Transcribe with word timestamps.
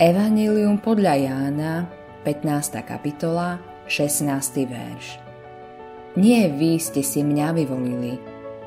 Evangelium 0.00 0.80
podľa 0.80 1.12
Jána, 1.12 1.84
15. 2.24 2.80
kapitola, 2.88 3.60
16. 3.84 4.64
verš. 4.64 5.20
Nie 6.16 6.48
vy 6.48 6.80
ste 6.80 7.04
si 7.04 7.20
mňa 7.20 7.52
vyvolili, 7.52 8.16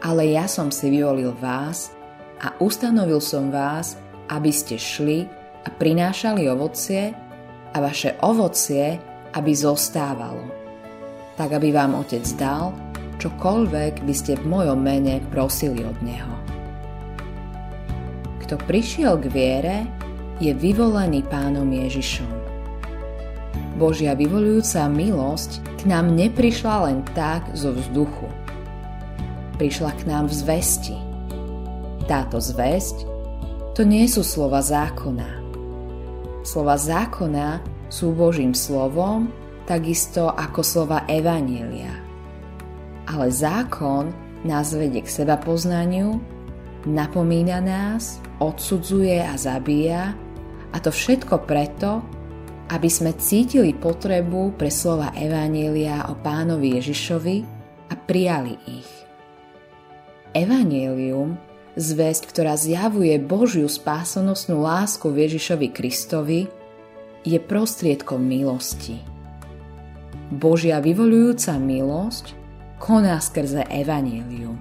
ale 0.00 0.32
ja 0.32 0.48
som 0.48 0.72
si 0.72 0.88
vyvolil 0.88 1.36
vás 1.36 1.92
a 2.40 2.56
ustanovil 2.64 3.20
som 3.20 3.52
vás, 3.52 4.00
aby 4.32 4.48
ste 4.48 4.80
šli 4.80 5.28
a 5.28 5.68
prinášali 5.68 6.48
ovocie 6.48 7.12
a 7.68 7.76
vaše 7.76 8.16
ovocie, 8.24 8.96
aby 9.36 9.52
zostávalo. 9.52 10.48
Tak, 11.36 11.60
aby 11.60 11.76
vám 11.76 11.92
Otec 12.00 12.24
dal, 12.40 12.72
čokoľvek 13.20 14.00
by 14.00 14.14
ste 14.16 14.40
v 14.40 14.48
mojom 14.48 14.80
mene 14.80 15.20
prosili 15.28 15.84
od 15.84 16.00
Neho. 16.00 16.40
Kto 18.48 18.56
prišiel 18.64 19.20
k 19.20 19.26
viere, 19.28 19.97
je 20.38 20.54
vyvolený 20.54 21.26
pánom 21.26 21.66
Ježišom. 21.66 22.30
Božia 23.78 24.18
vyvolujúca 24.18 24.90
milosť 24.90 25.62
k 25.78 25.80
nám 25.86 26.14
neprišla 26.14 26.90
len 26.90 26.98
tak 27.14 27.46
zo 27.54 27.70
vzduchu. 27.70 28.26
Prišla 29.58 29.94
k 29.98 30.02
nám 30.10 30.30
v 30.30 30.34
zvesti. 30.34 30.96
Táto 32.10 32.42
zväzť 32.42 33.06
to 33.78 33.86
nie 33.86 34.10
sú 34.10 34.26
slova 34.26 34.58
zákona. 34.58 35.38
Slova 36.42 36.74
zákona 36.74 37.62
sú 37.86 38.10
Božím 38.10 38.50
slovom, 38.50 39.30
takisto 39.70 40.34
ako 40.34 40.60
slova 40.66 41.06
Evanielia. 41.06 41.94
Ale 43.06 43.30
zákon 43.30 44.10
nás 44.42 44.74
vedie 44.74 45.06
k 45.06 45.10
seba 45.22 45.38
poznaniu, 45.38 46.18
napomína 46.90 47.62
nás, 47.62 48.18
odsudzuje 48.42 49.22
a 49.22 49.38
zabíja, 49.38 50.18
a 50.72 50.76
to 50.82 50.92
všetko 50.92 51.48
preto, 51.48 52.04
aby 52.68 52.88
sme 52.92 53.16
cítili 53.16 53.72
potrebu 53.72 54.52
pre 54.60 54.68
slova 54.68 55.16
Evanielia 55.16 56.12
o 56.12 56.14
pánovi 56.20 56.76
Ježišovi 56.76 57.36
a 57.88 57.94
prijali 57.96 58.54
ich. 58.68 58.90
Evangelium, 60.36 61.40
zväzť, 61.80 62.28
ktorá 62.28 62.54
zjavuje 62.60 63.16
Božiu 63.16 63.64
spásonosnú 63.64 64.60
lásku 64.60 65.08
Ježišovi 65.08 65.68
Kristovi, 65.72 66.40
je 67.24 67.38
prostriedkom 67.40 68.20
milosti. 68.20 69.00
Božia 70.28 70.84
vyvolujúca 70.84 71.56
milosť 71.56 72.36
koná 72.76 73.16
skrze 73.16 73.64
Evangelium. 73.72 74.60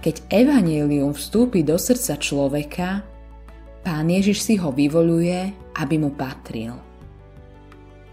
Keď 0.00 0.30
Evangelium 0.30 1.10
vstúpi 1.18 1.66
do 1.66 1.74
srdca 1.74 2.14
človeka, 2.14 3.02
Pán 3.86 4.10
Ježiš 4.10 4.42
si 4.42 4.58
ho 4.58 4.74
vyvoluje, 4.74 5.54
aby 5.78 5.94
mu 5.94 6.10
patril. 6.10 6.74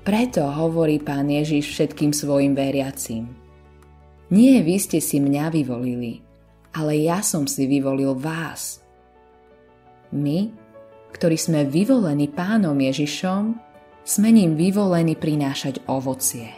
Preto 0.05 0.45
hovorí 0.45 1.01
Pán 1.01 1.25
Ježiš 1.33 1.73
všetkým 1.73 2.13
svojim 2.13 2.53
veriacím. 2.53 3.33
Nie 4.29 4.61
vy 4.61 4.77
ste 4.77 5.01
si 5.01 5.17
mňa 5.17 5.49
vyvolili, 5.49 6.21
ale 6.77 7.01
ja 7.01 7.25
som 7.25 7.49
si 7.49 7.65
vyvolil 7.65 8.13
vás. 8.13 8.85
My, 10.13 10.53
ktorí 11.17 11.41
sme 11.41 11.65
vyvolení 11.65 12.29
Pánom 12.29 12.77
Ježišom, 12.77 13.57
sme 14.05 14.29
ním 14.29 14.53
vyvolení 14.53 15.17
prinášať 15.17 15.89
ovocie. 15.89 16.53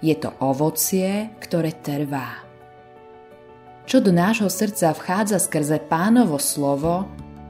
Je 0.00 0.16
to 0.16 0.32
ovocie, 0.40 1.28
ktoré 1.44 1.76
trvá. 1.76 2.40
Čo 3.84 4.00
do 4.00 4.16
nášho 4.16 4.48
srdca 4.48 4.96
vchádza 4.96 5.36
skrze 5.44 5.76
pánovo 5.76 6.40
slovo, 6.40 7.04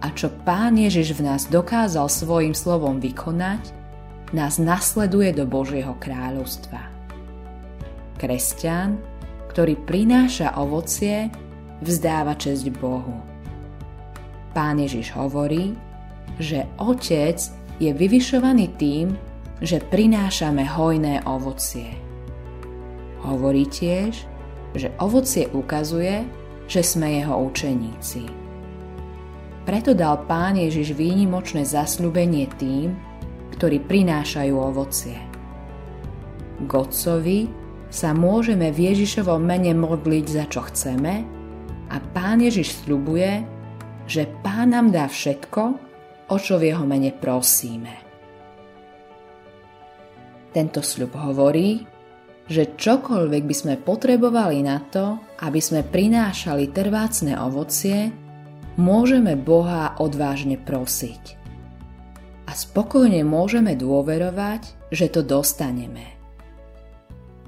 a 0.04 0.12
čo 0.12 0.28
Pán 0.44 0.76
Ježiš 0.76 1.16
v 1.16 1.24
nás 1.24 1.48
dokázal 1.48 2.12
svojim 2.12 2.52
slovom 2.52 3.00
vykonať, 3.00 3.72
nás 4.36 4.60
nasleduje 4.60 5.32
do 5.32 5.48
Božieho 5.48 5.96
kráľovstva. 5.96 6.92
Kresťan, 8.20 9.00
ktorý 9.48 9.80
prináša 9.88 10.60
ovocie, 10.60 11.32
vzdáva 11.80 12.36
česť 12.36 12.68
Bohu. 12.76 13.16
Pán 14.52 14.76
Ježiš 14.76 15.16
hovorí, 15.16 15.72
že 16.36 16.68
Otec 16.76 17.40
je 17.80 17.88
vyvyšovaný 17.88 18.76
tým, 18.76 19.16
že 19.64 19.80
prinášame 19.88 20.68
hojné 20.68 21.24
ovocie. 21.24 21.96
Hovorí 23.24 23.64
tiež, 23.64 24.28
že 24.76 24.92
ovocie 25.00 25.48
ukazuje, 25.48 26.28
že 26.68 26.84
sme 26.84 27.24
jeho 27.24 27.48
učeníci. 27.48 28.43
Preto 29.64 29.96
dal 29.96 30.28
Pán 30.28 30.60
Ježiš 30.60 30.92
výnimočné 30.92 31.64
zasľubenie 31.64 32.52
tým, 32.60 32.92
ktorí 33.56 33.80
prinášajú 33.80 34.54
ovocie. 34.60 35.16
Godcovi 36.68 37.48
sa 37.88 38.12
môžeme 38.12 38.68
v 38.68 38.92
Ježišovom 38.92 39.40
mene 39.40 39.72
modliť 39.72 40.26
za 40.28 40.44
čo 40.52 40.68
chceme 40.68 41.24
a 41.88 41.96
Pán 42.12 42.44
Ježiš 42.44 42.84
sľubuje, 42.84 43.40
že 44.04 44.28
Pán 44.44 44.76
nám 44.76 44.92
dá 44.92 45.08
všetko, 45.08 45.62
o 46.28 46.36
čo 46.36 46.60
v 46.60 46.68
jeho 46.68 46.84
mene 46.84 47.16
prosíme. 47.16 48.04
Tento 50.52 50.84
sľub 50.84 51.16
hovorí, 51.16 51.82
že 52.44 52.76
čokoľvek 52.76 53.42
by 53.48 53.54
sme 53.56 53.74
potrebovali 53.80 54.60
na 54.60 54.76
to, 54.92 55.18
aby 55.40 55.58
sme 55.58 55.80
prinášali 55.80 56.68
trvácne 56.68 57.32
ovocie, 57.40 58.12
môžeme 58.76 59.38
Boha 59.38 59.94
odvážne 59.98 60.58
prosiť. 60.58 61.38
A 62.44 62.52
spokojne 62.52 63.24
môžeme 63.24 63.74
dôverovať, 63.74 64.92
že 64.92 65.10
to 65.10 65.24
dostaneme. 65.24 66.14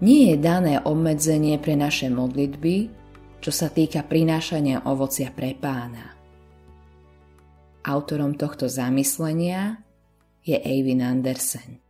Nie 0.02 0.34
je 0.34 0.36
dané 0.36 0.74
obmedzenie 0.82 1.56
pre 1.56 1.72
naše 1.72 2.12
modlitby, 2.12 2.92
čo 3.40 3.52
sa 3.52 3.70
týka 3.70 4.04
prinášania 4.04 4.84
ovocia 4.84 5.32
pre 5.32 5.56
pána. 5.56 6.12
Autorom 7.86 8.34
tohto 8.34 8.66
zamyslenia 8.66 9.78
je 10.42 10.58
Eivin 10.58 11.00
Andersen. 11.06 11.85